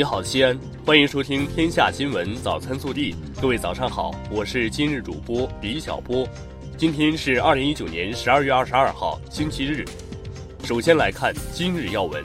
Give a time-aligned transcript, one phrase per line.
[0.00, 3.12] 你好，西安，欢迎收听《天下新闻早餐速递》。
[3.38, 6.26] 各位早上好，我是今日主播李小波。
[6.78, 9.84] 今天是二零一九年十二月二十二号，星期日。
[10.64, 12.24] 首先来看今日要闻。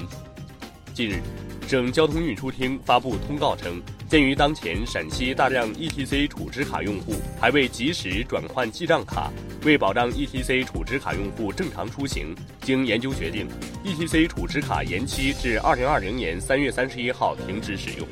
[0.93, 1.19] 近日，
[1.67, 9.31] 省交通运输厅发布通告称，鉴于当前陕西大量 ETC 储值卡用户还未及时转换记账卡，
[9.65, 13.47] 为保障 ETC 储值卡用户正常出行，经研究决定
[13.83, 18.07] ，ETC 储值卡延期至二零二零年三月三十一号停止使用。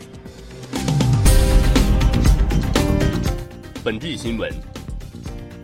[3.83, 4.51] 本地新闻：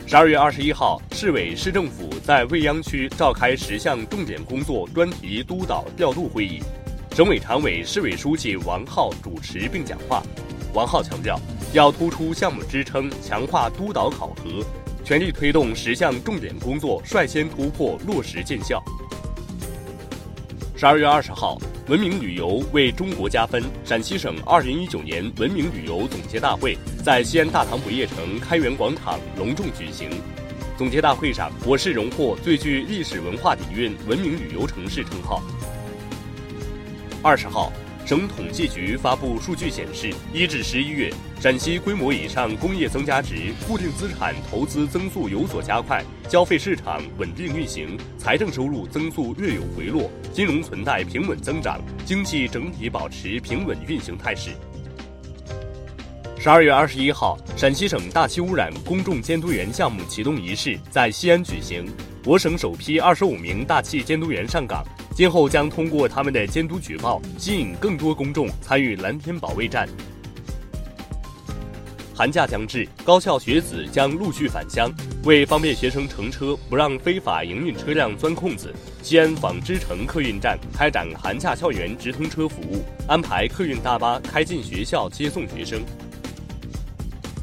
[0.06, 6.62] 十二月二十一号，市委市政府在未央区召开十项重点工作专题督导调度会议。
[7.20, 10.24] 省委常委、市委书记王浩主持并讲话。
[10.74, 11.38] 王浩强调，
[11.74, 14.66] 要突出项目支撑，强化督导考核，
[15.04, 18.82] 全力推动十项重点工作率先突破落实见效。
[20.78, 21.58] 十二月二十号，
[21.90, 23.62] 文明旅游为中国加分。
[23.84, 30.10] 陕西省二零一九年文明旅游总结大会在西安大唐不夜城开元广场隆重举行。
[30.78, 35.44] 总结大会上，我市荣获最具历史文化底蕴文明旅游城市称号。
[37.22, 37.70] 二十号，
[38.06, 54.52] 省统计局发布数据显示，一至十一月，陕西规模以上工业增加值、固定资产投资增速有所加快，消费市场稳定运行，财政收入增速略有回落，金融存贷平稳增长，经济整体保持平稳运行态势。
[56.40, 61.86] 十二月二十一号，陕西省大气污染公众监督员项目启动仪式在西安举行，
[62.24, 64.86] 我省首批二十五名大气监督员上岗。
[65.20, 69.86] 今后将通过他们的监督举报，吸引更多公众参与蓝天保卫战。
[72.16, 74.90] 寒假将至，高校学子将陆续返乡。
[75.26, 85.82] 为方便学生乘车，不让非法营运车辆钻空子，西安纺织城客运站开展寒假校园直通车服务，安排客运大巴开进学校接送学生。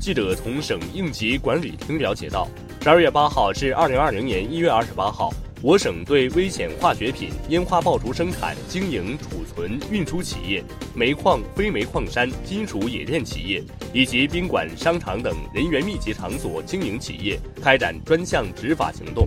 [0.01, 2.49] 记者从省应急管理厅了解到，
[2.81, 5.31] 十二月八号至二零二零年一月二十八号。
[5.63, 10.63] 我省对危险化学品、烟花爆竹生产、经营、储存、运输企业、
[10.95, 19.27] 煤矿、非煤矿山、金属冶炼企业以及宾馆、商场等人员密集场所经营企业开展专项执法行动。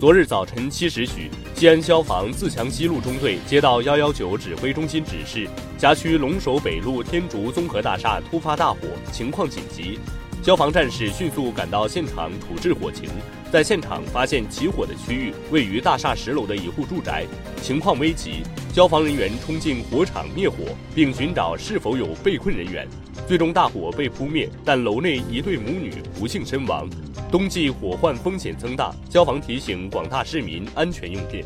[0.00, 5.46] 昨日早晨七时许，西安消防自强西路中队接到幺幺九指挥中心指示，
[5.78, 8.78] 辖区龙首北路天竺综合大厦突发大火，
[9.12, 9.98] 情况紧急。
[10.42, 13.08] 消防战士迅速赶到现场处置火情。
[13.52, 17.24] 在现场发现起火的区域位于大厦十楼的一户住宅，
[17.62, 18.42] 情况危急，
[18.74, 20.56] 消防人员冲进火场灭火，
[20.96, 22.88] 并寻找是否有被困人员。
[23.28, 26.90] 最终大火被扑灭，但楼内一对母女不幸身亡。
[27.30, 31.44] 冬季火患风险增大，消防提醒广大市民安全用电。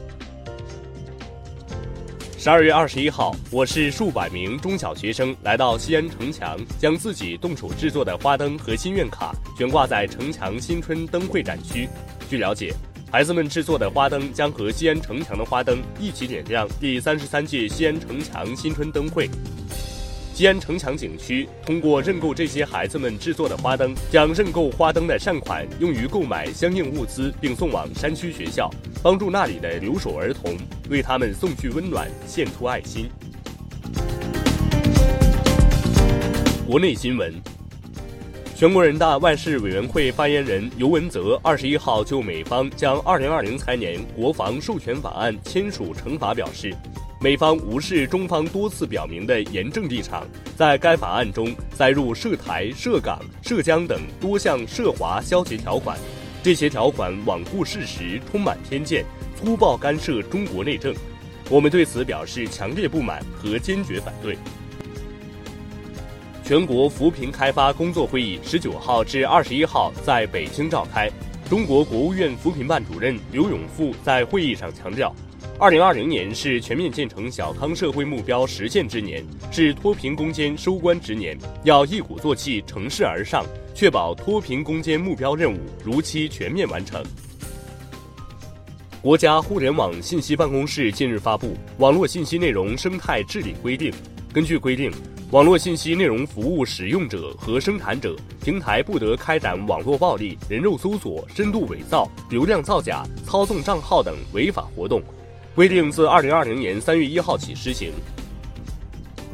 [2.47, 11.89] 十二月二十一号，我市数百名中小学生来到西安城墙，将自己动手制作的花灯和心愿卡悬挂在城墙新春灯会展区。
[12.31, 12.73] 据了解，
[13.11, 19.29] 孩子们制作的花灯将和西安城墙的花灯一起点亮第三十三届西安城墙新春灯会。
[20.37, 28.71] 西安城墙景区通过认购这些孩子们制作的花灯，将认购花灯的善款用于购买相应物资，并送往山区学校，
[29.03, 30.55] 帮助那里的留守儿童，
[30.91, 33.09] 为他们送去温暖，献出爱心。
[36.67, 37.33] 国内新闻：
[38.55, 46.77] 全国人大外事委员会发言人尤文泽二十一号就美方将二零二零财年国防授权法案签署惩罚表示。
[47.19, 55.99] 美方无视中方多次表明的严正立场，在该法案中载入涉台、涉港、涉疆等多项涉华消极条款，
[56.43, 59.03] 这些条款罔顾事实，充满偏见，
[59.35, 60.95] 粗暴干涉中国内政。
[61.49, 64.37] 我们对此表示强烈不满和坚决反对。
[66.45, 71.11] 全国扶贫开发工作会议十九号至二十一号在北京召开，
[71.49, 75.15] 中国国务院扶贫办主任刘永富在会议上强调。
[75.59, 83.43] 二零二零年是全面建成小康社会目标实现之年，是脱贫攻坚收官之年，要一鼓作气，乘势而上，
[83.75, 87.03] 确保脱贫攻坚目标任务如期全面完成。
[89.01, 91.47] 国家互联网信息办公室近日发布
[91.79, 93.91] 《网络信息内容生态治理规定》，
[94.35, 94.93] 根据规定，
[95.31, 98.15] 网络信息内容服务使用者和生产者，
[98.45, 105.03] 平台不得开展网络暴力、人肉搜索、深度伪造、流量造假、操纵账号等违法活动。
[105.57, 107.91] 规定自二零二零年三月一号起施行。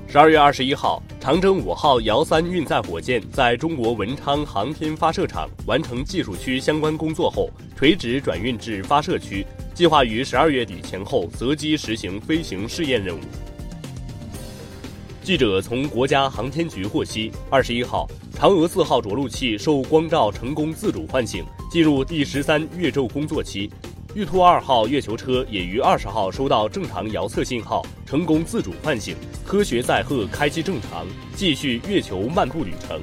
[0.06, 13.20] 十二月二十一号，长征五号遥三运载火箭在中国文昌航天发射场完成技术区相关工作后，垂直转运至发射区，计划于十二月底前后择机实行飞行试验任务。
[15.24, 18.08] 记者从国家航天局获悉，二十一号，
[18.38, 23.69] 嫦娥四号着陆器受光照成功自主唤醒，进入第十三月昼工作期。
[24.14, 33.00] 玉兔二号月球车也于二十号收到正常遥测信号，成功自主唤醒，科学载荷开机正常，继续月球漫步旅程。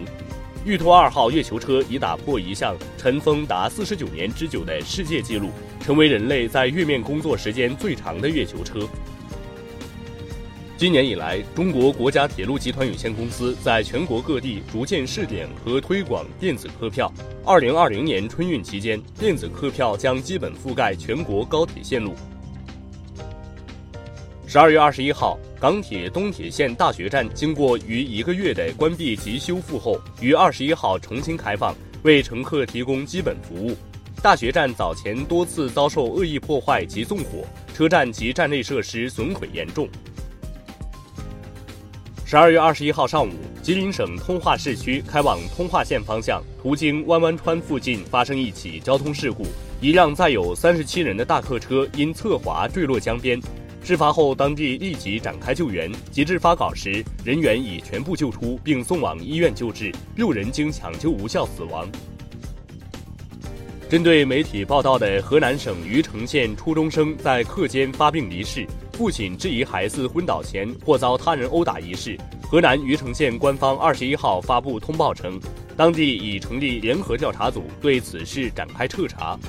[0.63, 8.87] 玉兔二号月球车已打破一项尘封达四十九年之久的世界纪录，成为人类在月面工作时间最长的月球车。
[10.79, 17.11] 今年以来，中国国家铁路集团有限公司在全国各地逐渐试点和推广电子客票。
[17.45, 22.13] 二零二零年春运期间，电子客票将基本覆盖全国高铁线路。
[24.47, 33.75] 十二月二十一号，港铁东铁线大学站经过逾一个月的关闭及修复后，于二十一号重新开放，为乘客提供基本服务。
[34.23, 39.85] 大学站早前多次遭受恶意破坏及纵火，车站及站内设施损毁严重。
[42.29, 43.31] 十二月二十一号上午，
[43.63, 49.47] 吉林省通化市区开往通化县方向，途经弯弯川附近发生一起交通事故，
[49.81, 53.41] 一辆载有三十七人的大客车因侧滑坠落江边。
[53.83, 61.89] 事发后，当地立即展开救援，截至发稿时，人员已全部救出并送往医院救治，六人经抢救无效死亡。
[63.89, 68.67] 针对媒体报道的河南省虞城县初中生在课间发病离世。
[68.99, 75.39] 父亲质疑孩子昏倒前或遭他人殴打一事，河南虞城县官方二十一号发布通报称，
[75.77, 79.39] 当地已成立联合调查组对此事展开彻查。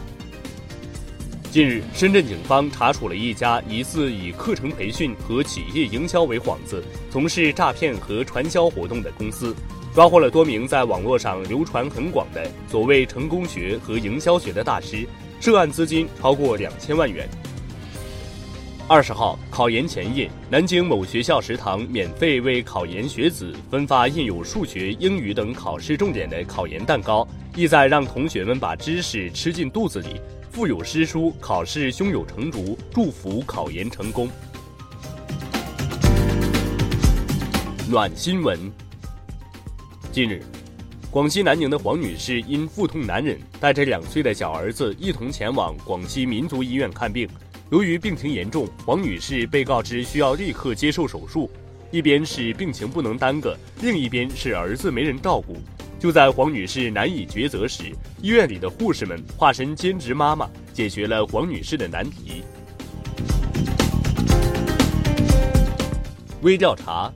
[1.50, 6.80] 近日，深圳警方查处了一家疑似以课程培训和企业营销为幌子，
[7.10, 9.52] 从事诈骗和传销活动的公司，
[9.92, 15.04] 抓获了多名在网络上流传很广的所谓成功学和营销学的大师，
[15.40, 17.28] 涉案资金超过两千万元。
[18.90, 30.20] 二十号考研前夜，南京某学校食堂免费为考研学子分发印有数学、英语等考试重点的考研蛋糕，意在让同学们把知识吃进肚子里。
[30.50, 34.28] 腹有诗书，考试胸有成竹，祝福考研成功。
[37.88, 38.58] 暖新闻。
[40.10, 40.42] 近日，
[41.12, 47.28] 广西南宁的黄女士因腹痛难忍，带着两岁的小儿子一同前往广西民族医院看病。
[47.70, 51.48] 由于病情严重，黄女士被告知需要立刻接受手术。
[51.92, 55.56] 一边是病情不能耽搁，另一边是儿子没人照顾。
[55.96, 57.84] 就在黄女士难以抉择时，
[58.20, 62.42] 医院里的护士们化身兼职妈妈，解决了黄女士的难题。
[66.42, 67.12] 微调查：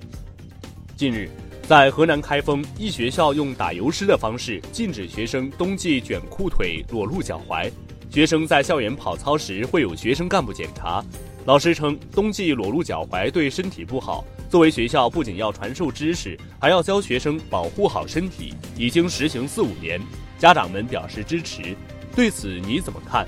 [0.97, 1.29] 近日，
[1.67, 7.69] 在河南开封，一学校用打油诗的方式禁止学生冬季卷裤腿、裸露脚踝。
[8.15, 11.05] 学生在校园跑操时会有学生干部检查，
[11.47, 14.25] 老师称冬季裸露脚踝对身体不好。
[14.49, 20.01] 作为学校，不仅要传授知识，还要教学生保护好身体，已经实行四五年，
[20.39, 21.75] 家长们表示支持。
[22.15, 23.27] 对此你怎么看？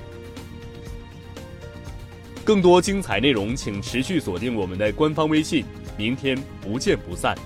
[2.45, 5.65] 更多精彩内容，请持续锁定我们的官方微信。
[5.97, 7.37] 明天不见不散。